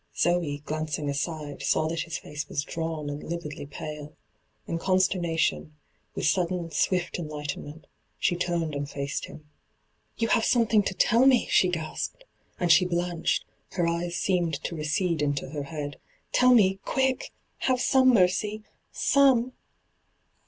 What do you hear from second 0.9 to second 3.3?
aside, saw that his face was drawn and